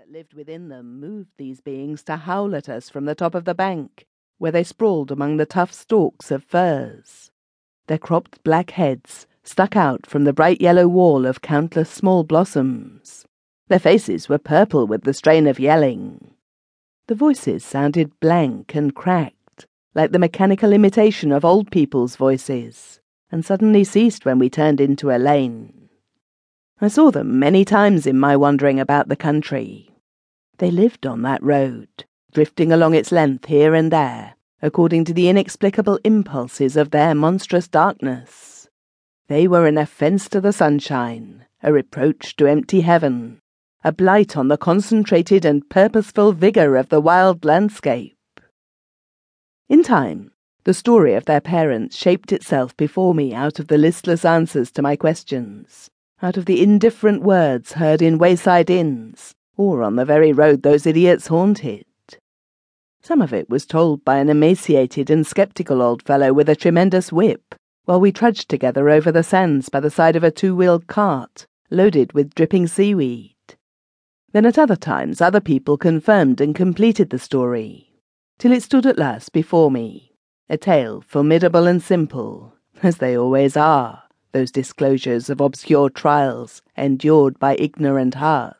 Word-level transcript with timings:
that 0.00 0.10
lived 0.10 0.32
within 0.32 0.70
them 0.70 0.98
moved 0.98 1.28
these 1.36 1.60
beings 1.60 2.02
to 2.02 2.16
howl 2.16 2.54
at 2.54 2.70
us 2.70 2.88
from 2.88 3.04
the 3.04 3.14
top 3.14 3.34
of 3.34 3.44
the 3.44 3.54
bank, 3.54 4.06
where 4.38 4.50
they 4.50 4.64
sprawled 4.64 5.10
among 5.10 5.36
the 5.36 5.44
tough 5.44 5.70
stalks 5.74 6.30
of 6.30 6.42
furze. 6.42 7.30
Their 7.86 7.98
cropped 7.98 8.42
black 8.42 8.70
heads 8.70 9.26
stuck 9.42 9.76
out 9.76 10.06
from 10.06 10.24
the 10.24 10.32
bright 10.32 10.58
yellow 10.58 10.88
wall 10.88 11.26
of 11.26 11.42
countless 11.42 11.90
small 11.90 12.24
blossoms. 12.24 13.26
Their 13.68 13.78
faces 13.78 14.26
were 14.26 14.38
purple 14.38 14.86
with 14.86 15.02
the 15.02 15.12
strain 15.12 15.46
of 15.46 15.60
yelling. 15.60 16.32
The 17.06 17.14
voices 17.14 17.62
sounded 17.62 18.18
blank 18.20 18.74
and 18.74 18.94
cracked, 18.94 19.66
like 19.94 20.12
the 20.12 20.18
mechanical 20.18 20.72
imitation 20.72 21.30
of 21.30 21.44
old 21.44 21.70
people's 21.70 22.16
voices, 22.16 23.00
and 23.30 23.44
suddenly 23.44 23.84
ceased 23.84 24.24
when 24.24 24.38
we 24.38 24.48
turned 24.48 24.80
into 24.80 25.10
a 25.10 25.18
lane. 25.18 25.90
I 26.80 26.88
saw 26.88 27.10
them 27.10 27.38
many 27.38 27.66
times 27.66 28.06
in 28.06 28.18
my 28.18 28.34
wandering 28.34 28.80
about 28.80 29.10
the 29.10 29.16
country. 29.16 29.89
They 30.60 30.70
lived 30.70 31.06
on 31.06 31.22
that 31.22 31.42
road, 31.42 31.88
drifting 32.34 32.70
along 32.70 32.94
its 32.94 33.10
length 33.10 33.46
here 33.46 33.74
and 33.74 33.90
there, 33.90 34.34
according 34.60 35.06
to 35.06 35.14
the 35.14 35.30
inexplicable 35.30 35.98
impulses 36.04 36.76
of 36.76 36.90
their 36.90 37.14
monstrous 37.14 37.66
darkness. 37.66 38.68
They 39.28 39.48
were 39.48 39.66
an 39.66 39.78
offence 39.78 40.28
to 40.28 40.38
the 40.38 40.52
sunshine, 40.52 41.46
a 41.62 41.72
reproach 41.72 42.36
to 42.36 42.46
empty 42.46 42.82
heaven, 42.82 43.40
a 43.82 43.90
blight 43.90 44.36
on 44.36 44.48
the 44.48 44.58
concentrated 44.58 45.46
and 45.46 45.66
purposeful 45.70 46.34
vigour 46.34 46.76
of 46.76 46.90
the 46.90 47.00
wild 47.00 47.46
landscape. 47.46 48.18
In 49.70 49.82
time, 49.82 50.30
the 50.64 50.74
story 50.74 51.14
of 51.14 51.24
their 51.24 51.40
parents 51.40 51.96
shaped 51.96 52.32
itself 52.32 52.76
before 52.76 53.14
me 53.14 53.32
out 53.32 53.60
of 53.60 53.68
the 53.68 53.78
listless 53.78 54.26
answers 54.26 54.70
to 54.72 54.82
my 54.82 54.94
questions 54.94 55.88
out 56.22 56.36
of 56.36 56.44
the 56.44 56.62
indifferent 56.62 57.22
words 57.22 57.72
heard 57.72 58.02
in 58.02 58.18
wayside 58.18 58.68
inns, 58.68 59.34
or 59.56 59.82
on 59.82 59.96
the 59.96 60.04
very 60.04 60.32
road 60.32 60.62
those 60.62 60.86
idiots 60.86 61.26
haunted. 61.26 61.84
Some 63.02 63.22
of 63.22 63.32
it 63.32 63.48
was 63.48 63.66
told 63.66 64.04
by 64.04 64.18
an 64.18 64.28
emaciated 64.28 65.10
and 65.10 65.26
sceptical 65.26 65.80
old 65.80 66.02
fellow 66.02 66.32
with 66.32 66.48
a 66.48 66.56
tremendous 66.56 67.10
whip, 67.10 67.54
while 67.86 68.00
we 68.00 68.12
trudged 68.12 68.48
together 68.48 68.90
over 68.90 69.10
the 69.10 69.22
sands 69.22 69.68
by 69.68 69.80
the 69.80 69.90
side 69.90 70.16
of 70.16 70.22
a 70.22 70.30
two-wheeled 70.30 70.86
cart, 70.86 71.46
loaded 71.70 72.12
with 72.12 72.34
dripping 72.34 72.66
seaweed. 72.66 73.34
Then 74.32 74.46
at 74.46 74.58
other 74.58 74.76
times 74.76 75.20
other 75.20 75.40
people 75.40 75.76
confirmed 75.76 76.40
and 76.40 76.54
completed 76.54 77.10
the 77.10 77.18
story, 77.18 77.90
till 78.38 78.52
it 78.52 78.62
stood 78.62 78.86
at 78.86 78.98
last 78.98 79.32
before 79.32 79.70
me, 79.70 80.12
a 80.48 80.56
tale 80.56 81.00
formidable 81.00 81.66
and 81.66 81.82
simple, 81.82 82.54
as 82.82 82.98
they 82.98 83.16
always 83.16 83.56
are 83.56 84.04
those 84.32 84.52
disclosures 84.52 85.28
of 85.28 85.40
obscure 85.40 85.90
trials 85.90 86.62
endured 86.76 87.38
by 87.38 87.56
ignorant 87.56 88.14
hearts. 88.14 88.59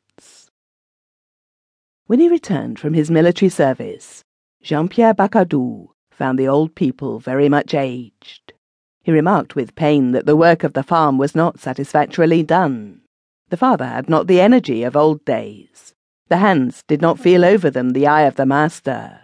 When 2.11 2.19
he 2.19 2.29
returned 2.29 2.81
from 2.81 2.95
his 2.95 3.09
military 3.09 3.51
service, 3.51 4.25
Jean 4.65 4.89
Pierre 4.89 5.15
Bacadou 5.15 5.91
found 6.11 6.41
the 6.41 6.49
old 6.49 6.75
people 6.75 7.21
very 7.21 7.49
much 7.49 7.73
aged. 7.73 8.53
He 9.05 9.13
remarked 9.13 9.55
with 9.55 9.77
pain 9.77 10.11
that 10.11 10.27
the 10.27 10.35
work 10.35 10.65
of 10.65 10.73
the 10.73 10.83
farm 10.83 11.19
was 11.19 11.37
not 11.37 11.61
satisfactorily 11.61 12.43
done. 12.43 13.03
The 13.51 13.57
father 13.57 13.87
had 13.87 14.09
not 14.09 14.27
the 14.27 14.41
energy 14.41 14.83
of 14.83 14.97
old 14.97 15.25
days. 15.25 15.95
The 16.27 16.39
hands 16.39 16.83
did 16.89 17.01
not 17.01 17.21
feel 17.21 17.45
over 17.45 17.71
them 17.71 17.91
the 17.91 18.09
eye 18.09 18.23
of 18.23 18.35
the 18.35 18.45
master. 18.45 19.21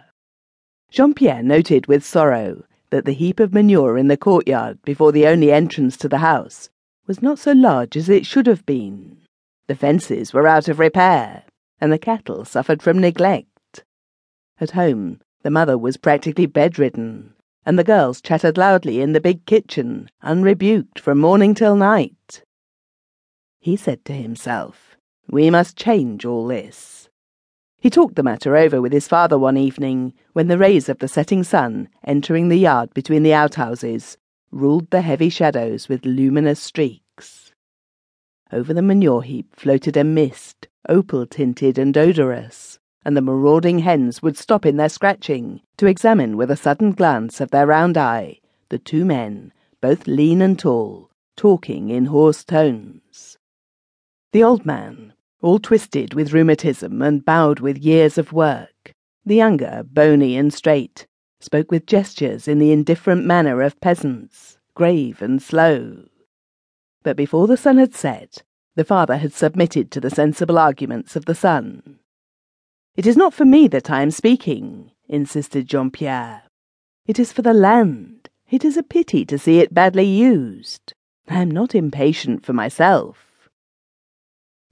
Jean 0.89 1.13
Pierre 1.13 1.43
noted 1.43 1.87
with 1.87 2.05
sorrow 2.05 2.63
that 2.89 3.03
the 3.03 3.11
heap 3.11 3.41
of 3.41 3.53
manure 3.53 3.97
in 3.97 4.07
the 4.07 4.15
courtyard 4.15 4.81
before 4.83 5.11
the 5.11 5.27
only 5.27 5.51
entrance 5.51 5.97
to 5.97 6.07
the 6.07 6.19
house 6.19 6.69
was 7.05 7.21
not 7.21 7.37
so 7.37 7.51
large 7.51 7.97
as 7.97 8.07
it 8.07 8.25
should 8.25 8.47
have 8.47 8.65
been. 8.65 9.17
The 9.67 9.75
fences 9.75 10.31
were 10.31 10.47
out 10.47 10.69
of 10.69 10.79
repair, 10.79 11.43
and 11.79 11.91
the 11.91 11.99
cattle 11.99 12.45
suffered 12.45 12.81
from 12.81 12.99
neglect. 12.99 13.83
At 14.59 14.71
home, 14.71 15.21
the 15.43 15.51
mother 15.51 15.77
was 15.77 15.97
practically 15.97 16.45
bedridden, 16.45 17.33
and 17.65 17.77
the 17.77 17.83
girls 17.83 18.21
chattered 18.21 18.57
loudly 18.57 19.01
in 19.01 19.13
the 19.13 19.21
big 19.21 19.45
kitchen, 19.45 20.09
unrebuked 20.21 20.99
from 20.99 21.19
morning 21.19 21.53
till 21.53 21.75
night. 21.75 22.43
He 23.59 23.75
said 23.75 24.05
to 24.05 24.13
himself, 24.13 24.97
We 25.29 25.49
must 25.49 25.77
change 25.77 26.25
all 26.25 26.47
this. 26.47 27.09
He 27.79 27.89
talked 27.89 28.15
the 28.15 28.23
matter 28.23 28.57
over 28.57 28.81
with 28.81 28.91
his 28.91 29.07
father 29.07 29.37
one 29.37 29.57
evening 29.57 30.13
when 30.33 30.47
the 30.47 30.57
rays 30.57 30.89
of 30.89 30.99
the 30.99 31.07
setting 31.07 31.43
sun, 31.43 31.89
entering 32.03 32.49
the 32.49 32.57
yard 32.57 32.93
between 32.93 33.23
the 33.23 33.33
outhouses, 33.33 34.17
ruled 34.51 34.89
the 34.89 35.01
heavy 35.01 35.29
shadows 35.29 35.87
with 35.87 36.05
luminous 36.05 36.59
streaks. 36.59 37.53
Over 38.51 38.73
the 38.73 38.81
manure 38.81 39.21
heap 39.21 39.55
floated 39.55 39.97
a 39.97 40.03
mist, 40.03 40.67
opal 40.87 41.25
tinted 41.25 41.77
and 41.77 41.97
odorous, 41.97 42.79
and 43.05 43.15
the 43.15 43.21
marauding 43.21 43.79
hens 43.79 44.21
would 44.21 44.37
stop 44.37 44.65
in 44.65 44.77
their 44.77 44.89
scratching 44.89 45.61
to 45.77 45.87
examine 45.87 46.37
with 46.37 46.51
a 46.51 46.55
sudden 46.55 46.91
glance 46.91 47.39
of 47.39 47.51
their 47.51 47.67
round 47.67 47.97
eye 47.97 48.39
the 48.69 48.77
two 48.77 49.05
men, 49.05 49.53
both 49.81 50.07
lean 50.07 50.41
and 50.41 50.59
tall, 50.59 51.09
talking 51.35 51.89
in 51.89 52.05
hoarse 52.05 52.43
tones. 52.43 53.37
The 54.33 54.43
old 54.43 54.65
man, 54.65 55.13
all 55.41 55.59
twisted 55.59 56.13
with 56.13 56.33
rheumatism 56.33 57.01
and 57.01 57.23
bowed 57.23 57.59
with 57.59 57.77
years 57.77 58.17
of 58.17 58.33
work. 58.33 58.93
The 59.25 59.35
younger, 59.35 59.83
bony 59.85 60.35
and 60.35 60.53
straight, 60.53 61.07
spoke 61.39 61.71
with 61.71 61.85
gestures 61.85 62.47
in 62.47 62.59
the 62.59 62.71
indifferent 62.71 63.25
manner 63.25 63.61
of 63.61 63.79
peasants, 63.79 64.57
grave 64.73 65.21
and 65.21 65.41
slow. 65.41 66.05
But 67.03 67.15
before 67.15 67.47
the 67.47 67.57
sun 67.57 67.77
had 67.77 67.95
set, 67.95 68.43
the 68.77 68.85
father 68.85 69.17
had 69.17 69.33
submitted 69.33 69.89
to 69.89 69.99
the 69.99 70.11
sensible 70.11 70.59
arguments 70.59 71.15
of 71.15 71.25
the 71.25 71.33
son. 71.33 71.97
It 72.95 73.07
is 73.07 73.17
not 73.17 73.33
for 73.33 73.43
me 73.43 73.67
that 73.69 73.89
I 73.89 74.03
am 74.03 74.11
speaking, 74.11 74.91
insisted 75.09 75.67
Jean 75.67 75.89
Pierre. 75.89 76.43
It 77.07 77.17
is 77.17 77.33
for 77.33 77.41
the 77.41 77.53
land. 77.53 78.29
It 78.51 78.63
is 78.63 78.77
a 78.77 78.83
pity 78.83 79.25
to 79.25 79.39
see 79.39 79.59
it 79.61 79.73
badly 79.73 80.05
used. 80.05 80.93
I 81.27 81.41
am 81.41 81.49
not 81.49 81.73
impatient 81.73 82.45
for 82.45 82.53
myself. 82.53 83.49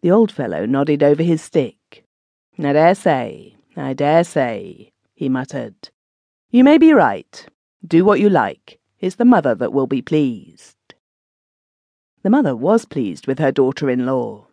The 0.02 0.12
old 0.12 0.32
fellow 0.32 0.68
nodded 0.68 1.02
over 1.02 1.24
his 1.24 1.42
stick. 1.42 2.06
I 2.60 2.74
dare 2.74 2.94
say, 2.94 3.56
I 3.76 3.94
dare 3.94 4.24
say, 4.24 4.92
he 5.16 5.30
muttered. 5.30 5.90
You 6.52 6.64
may 6.64 6.78
be 6.78 6.94
right. 6.94 7.48
Do 7.84 8.06
what 8.06 8.20
you 8.20 8.30
like. 8.30 8.80
It's 9.00 9.16
the 9.16 9.26
mother 9.26 9.56
that 9.56 9.74
will 9.74 9.88
be 9.88 10.04
pleased. 10.04 10.76
The 12.26 12.32
mother 12.32 12.56
was 12.56 12.86
pleased 12.86 13.28
with 13.28 13.38
her 13.38 13.52
daughter-in-law. 13.52 14.48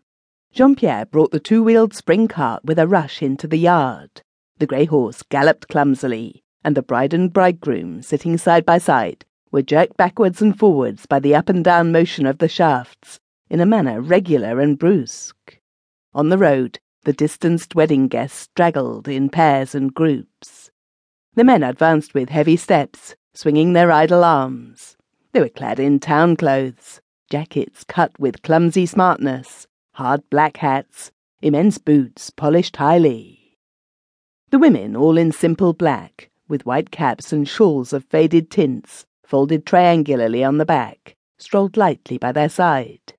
Jean-Pierre 0.52 1.06
brought 1.06 1.30
the 1.30 1.40
two-wheeled 1.40 1.94
spring 1.94 2.28
cart 2.28 2.62
with 2.62 2.78
a 2.78 2.86
rush 2.86 3.22
into 3.22 3.46
the 3.46 3.56
yard. 3.56 4.20
The 4.58 4.66
grey 4.66 4.84
horse 4.84 5.22
galloped 5.22 5.68
clumsily, 5.68 6.44
and 6.62 6.76
the 6.76 6.82
bride 6.82 7.14
and 7.14 7.32
bridegroom, 7.32 8.02
sitting 8.02 8.36
side 8.36 8.66
by 8.66 8.76
side, 8.76 9.24
were 9.50 9.62
jerked 9.62 9.96
backwards 9.96 10.42
and 10.42 10.58
forwards 10.58 11.06
by 11.06 11.18
the 11.18 11.34
up 11.34 11.48
and 11.48 11.64
down 11.64 11.92
motion 11.92 12.26
of 12.26 12.36
the 12.36 12.46
shafts 12.46 13.18
in 13.48 13.58
a 13.58 13.64
manner 13.64 14.02
regular 14.02 14.60
and 14.60 14.78
brusque. 14.78 15.58
On 16.12 16.28
the 16.28 16.36
road, 16.36 16.78
the 17.04 17.14
distanced 17.14 17.74
wedding 17.74 18.06
guests 18.06 18.38
straggled 18.38 19.08
in 19.08 19.30
pairs 19.30 19.74
and 19.74 19.94
groups. 19.94 20.70
The 21.36 21.44
men 21.44 21.62
advanced 21.62 22.12
with 22.12 22.28
heavy 22.28 22.58
steps, 22.58 23.16
swinging 23.32 23.72
their 23.72 23.90
idle 23.90 24.24
arms. 24.24 24.98
They 25.32 25.40
were 25.40 25.48
clad 25.48 25.80
in 25.80 26.00
town 26.00 26.36
clothes, 26.36 27.00
jackets 27.32 27.82
cut 27.84 28.12
with 28.20 28.42
clumsy 28.42 28.84
smartness, 28.84 29.66
hard 29.94 30.20
black 30.28 30.58
hats, 30.58 31.10
immense 31.40 31.78
boots 31.78 32.28
polished 32.28 32.76
highly. 32.76 33.56
The 34.50 34.58
women, 34.58 34.94
all 34.94 35.16
in 35.16 35.32
simple 35.32 35.72
black, 35.72 36.28
with 36.46 36.66
white 36.66 36.90
caps 36.90 37.32
and 37.32 37.48
shawls 37.48 37.94
of 37.94 38.04
faded 38.04 38.50
tints, 38.50 39.06
folded 39.24 39.64
triangularly 39.64 40.46
on 40.46 40.58
the 40.58 40.66
back, 40.66 41.16
strolled 41.38 41.78
lightly 41.78 42.18
by 42.18 42.32
their 42.32 42.50
side. 42.50 43.14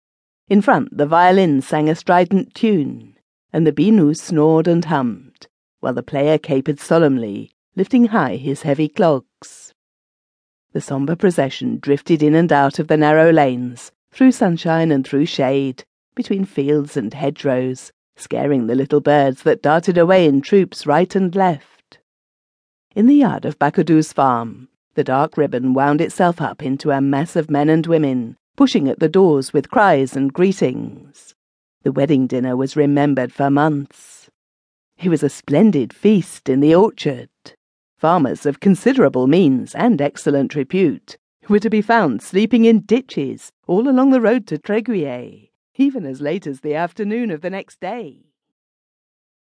In 0.47 0.62
front, 0.62 0.96
the 0.96 1.07
violin 1.07 1.63
sang 1.63 1.90
a 1.90 1.96
strident 1.96 2.53
tune, 2.53 3.16
and 3.52 3.66
the 3.66 3.73
biniou 3.73 4.16
snored 4.16 4.68
and 4.68 4.85
hummed, 4.85 5.47
while 5.79 5.96
the 5.96 6.03
player 6.03 6.38
capered 6.38 6.79
solemnly, 6.79 7.49
lifting 7.76 8.05
high 8.05 8.35
his 8.35 8.61
heavy 8.61 8.90
clogs. 8.90 9.73
The 10.73 10.82
sombre 10.82 11.16
procession 11.16 11.79
drifted 11.79 12.22
in 12.22 12.35
and 12.35 12.52
out 12.52 12.78
of 12.78 12.88
the 12.88 12.97
narrow 12.97 13.32
lanes, 13.32 13.91
through 14.14 14.32
sunshine 14.32 14.92
and 14.92 15.06
through 15.06 15.26
shade, 15.26 15.84
between 16.14 16.46
fields 16.46 16.96
and 16.96 17.14
hedgerows, 17.14 17.92
scaring 18.16 18.68
the 18.68 18.76
little 18.76 19.02
birds 19.02 19.42
that 19.42 19.64
darted 19.64 19.98
away 19.98 20.28
in 20.28 20.40
troops 20.40 20.86
right 20.86 21.16
and 21.16 21.36
left. 21.36 21.98
In 22.96 23.08
the 23.08 23.16
yard 23.16 23.44
of 23.44 23.58
Bacadou's 23.58 24.14
farm, 24.14 24.70
the 24.94 25.04
dark 25.04 25.36
ribbon 25.36 25.74
wound 25.74 26.00
itself 26.00 26.40
up 26.40 26.62
into 26.62 26.92
a 26.92 27.02
mass 27.02 27.36
of 27.36 27.50
men 27.50 27.70
and 27.70 27.88
women, 27.88 28.38
pushing 28.56 28.88
at 28.88 29.00
the 29.00 29.10
doors 29.10 29.52
with 29.52 29.72
cries 29.72 30.16
and 30.16 30.32
greetings. 30.32 31.34
The 31.82 31.92
wedding 31.92 32.28
dinner 32.28 32.56
was 32.56 32.76
remembered 32.76 33.34
for 33.34 33.50
months. 33.50 34.30
It 35.02 35.10
was 35.10 35.24
a 35.24 35.30
splendid 35.30 35.92
feast 35.92 36.48
in 36.50 36.60
the 36.60 36.76
orchard. 36.76 37.30
Farmers 37.98 38.46
of 38.46 38.60
considerable 38.60 39.26
means 39.26 39.74
and 39.74 40.00
excellent 40.00 40.54
repute 40.54 41.18
were 41.49 41.59
to 41.59 41.69
be 41.69 41.81
found 41.81 42.22
sleeping 42.22 42.66
in 42.66 42.81
ditches 42.81 43.51
all 43.67 43.90
along 43.90 44.11
the 44.11 44.22
road 44.22 44.47
to 44.47 44.57
Tréguier, 44.57 45.49
even 45.75 46.05
as 46.05 46.22
late 46.22 46.47
as 46.47 46.61
the 46.61 46.75
afternoon 46.75 47.31
of 47.31 47.41
the 47.41 47.49
next 47.49 47.79
day. 47.79 48.25